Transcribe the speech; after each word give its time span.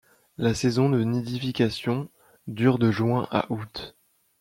La 0.39 0.55
saison 0.55 0.89
de 0.89 1.03
nidification 1.03 2.09
dure 2.47 2.79
de 2.79 2.89
juin 2.89 3.27
à 3.29 3.45
août. 3.53 3.95